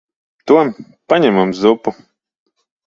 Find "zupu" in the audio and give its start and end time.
1.67-1.97